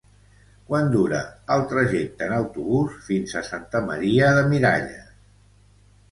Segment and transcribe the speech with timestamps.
[0.69, 1.17] Quant dura
[1.55, 5.13] el trajecte en autobús fins a Santa Maria de Miralles?